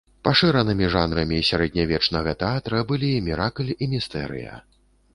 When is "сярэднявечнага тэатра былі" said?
1.51-3.13